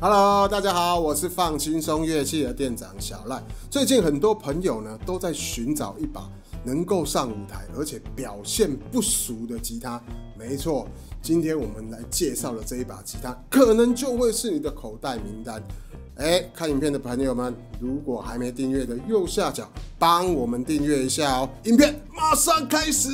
[0.00, 3.42] Hello，大家好，我是放轻松乐器的店长小赖。
[3.68, 6.30] 最近很多朋友呢都在寻找一把
[6.62, 10.00] 能够上舞台而且表现不俗的吉他。
[10.38, 10.86] 没错，
[11.20, 15.60] 今天我们来介绍的这一把吉他，可能就会是你的口袋名单。
[16.14, 19.68] 哎，看影片的朋友们，如果还没订阅的，右下角
[19.98, 21.50] 帮我们订阅一下哦。
[21.64, 23.08] 影片马上开始。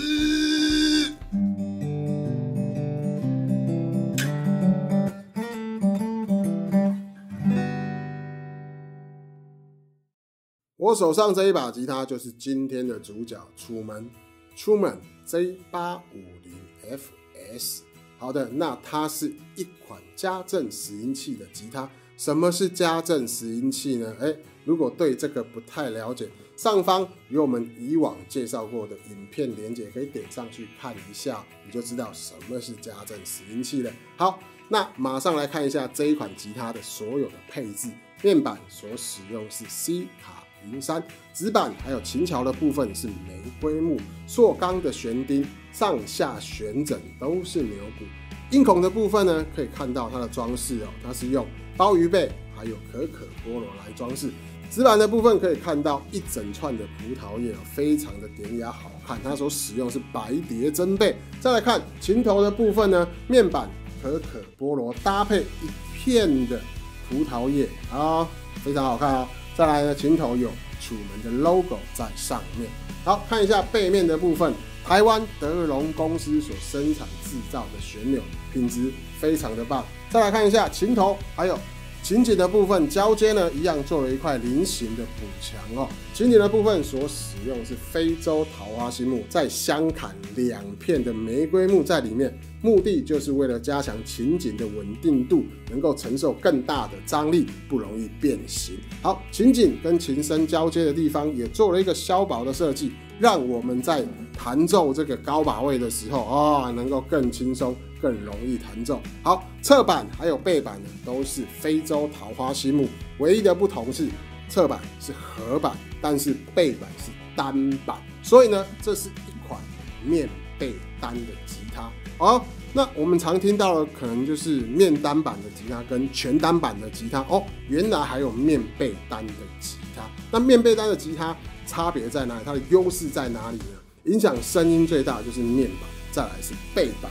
[10.94, 14.08] 手上这一把吉他就是今天的主角——楚门
[14.56, 17.80] Truman J 八五零 FS。
[18.18, 21.90] 好的，那它是一款家政拾音器的吉他。
[22.16, 24.16] 什么是家政拾音器呢？
[24.20, 33.92] 哎，如果对这个不太了解，上方有我们以往介绍过的影片连接，可以点上去看一下，你就知道什么是家政拾音器了。
[34.16, 34.38] 好，
[34.68, 37.90] 那马上来看一下这一款吉他的所有的配置。
[38.22, 40.43] 面板所使用是 C 卡。
[40.72, 48.04] 云山纸板还有琴桥的部分是玫瑰木，塑钢的弦钉，上下旋枕都是牛骨。
[48.50, 54.30] 音孔的部分呢，可以看到它的装饰哦，它是用鲍鱼背还有可可菠萝来装饰。
[54.70, 59.18] 纸板的部分可以看到一整串的葡萄叶，非常的典雅好看。
[59.22, 61.16] 它所使用是白蝶针背。
[61.40, 63.70] 再来看琴头的部分呢，面板
[64.02, 66.60] 可可菠萝搭配一片的
[67.08, 68.26] 葡萄叶啊，
[68.64, 69.28] 非常好看哦。
[69.56, 72.68] 再来呢，琴头有楚门的 logo 在上面。
[73.04, 74.52] 好看一下背面的部分，
[74.84, 78.20] 台湾德龙公司所生产制造的旋钮，
[78.52, 79.84] 品质非常的棒。
[80.10, 81.58] 再来看一下琴头，还有。
[82.04, 85.88] 琴颈的部分交接呢，一样做了一块菱形的补墙哦。
[86.12, 98.76] 琴颈的部分所使用是非洲桃花心木，再镶砍两片的玫瑰木在里面，目的就是为了加强琴颈的稳定度，能够承受更大的张力，不容易变形。
[99.00, 104.04] 好，琴颈跟琴身交接的地方也做了一个削薄的设计，让我们在
[104.36, 107.74] 弹奏这个高把位的时候啊，能够更轻松。
[108.04, 109.00] 更容易弹奏。
[109.22, 112.86] 好，侧板还有背板呢，都是非洲桃花心木。
[113.16, 114.08] 唯一的不同是，
[114.46, 117.96] 侧板是合板，但是背板是单板。
[118.22, 119.58] 所以呢，这是一款
[120.04, 120.28] 面
[120.58, 121.90] 背单的吉他。
[122.18, 122.44] 好，
[122.74, 127.20] 那我们常听到的可能就是面单板的吉他跟全单板的吉他。
[127.30, 130.02] 哦，原来还有面背单的吉他。
[130.30, 131.34] 那面背单的吉他
[131.66, 132.42] 差别在哪里？
[132.44, 134.12] 它的优势在哪里呢？
[134.12, 137.10] 影响声音最大就是面板，再来是背板。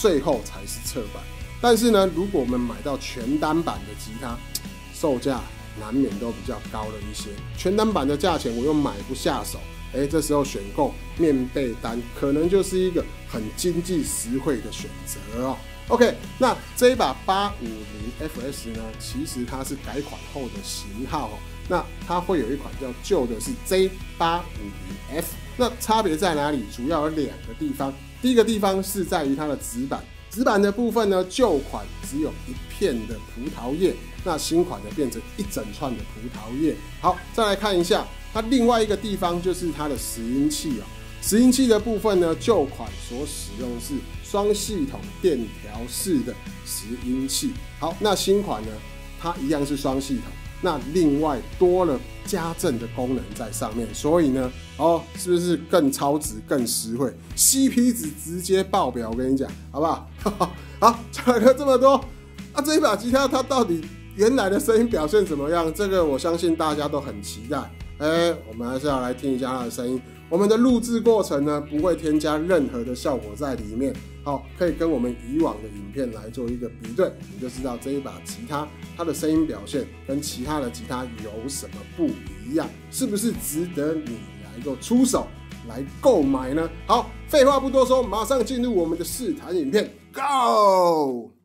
[0.00, 1.22] 最后才是侧板，
[1.60, 4.34] 但是呢，如果我们买到全单板的吉他，
[4.94, 5.42] 售价
[5.78, 7.28] 难免都比较高了一些。
[7.54, 9.58] 全单板的价钱我又买不下手，
[9.92, 15.58] 哎，这时候选购面背单可能就是一个很经济实惠的选择哦。
[15.88, 21.38] OK，那这一把八五零 FS 呢，其实它是改款后的型号哦。
[21.68, 24.62] 那它会有一款叫旧的是 Z 八五
[25.12, 26.64] 零 F，那差别在哪里？
[26.74, 27.92] 主要有两个地方。
[28.22, 33.94] 第一个地方是在于它的纸板，纸板的部分呢，旧款只有一片的葡萄叶，
[34.24, 36.76] 那新款的变成一整串的葡萄叶。
[37.00, 40.84] 好，再来看一下它另外一个地方，就是它的拾音器哦。
[41.22, 47.52] 拾音器的部分呢，旧款所使用是双系统电调式的拾音器。
[47.78, 48.68] 好，那新款呢，
[49.20, 50.24] 它一样是双系统。
[50.60, 60.08] 那另外多了加震的功能在上面，所以呢，哦，是不是更超值、更实惠？CP 值直接爆表，我跟你讲，好不好？
[60.80, 61.94] 好，讲了这么多，
[62.52, 63.82] 啊，这一把吉他它到底
[64.16, 65.72] 原来的声音表现怎么样？
[65.72, 67.58] 这个我相信大家都很期待。
[67.98, 70.00] 哎，我们还是要来听一下它的声音。
[70.30, 73.92] 我们的录制过程呢，不会添加任何的效果在里面。
[74.22, 82.06] 好，可以跟我们以往的影片来做一个比对，你就知道这一把吉他它的声音表现跟其他的吉他有什么不
[82.46, 85.26] 一样，是不是值得你来个出手
[85.68, 86.70] 来购买呢？
[86.86, 91.39] 好，废话不多说，马上进入我们的试弹影片，Go！